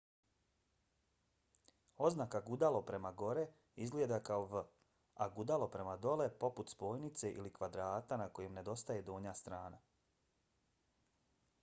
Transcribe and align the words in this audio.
oznaka 2.05 2.39
gudalo 2.47 2.79
prema 2.87 3.11
gore 3.23 3.43
izgleda 3.87 4.19
kao 4.29 4.47
v 4.53 4.63
a 5.25 5.29
gudalo 5.35 5.67
prema 5.75 5.95
dole 6.07 6.27
poput 6.45 6.73
spojnice 6.75 7.31
ili 7.41 7.51
kvadrata 7.59 8.17
na 8.23 8.27
kojem 8.39 8.57
nedostaje 8.61 9.03
donja 9.11 9.35
strana 9.43 9.81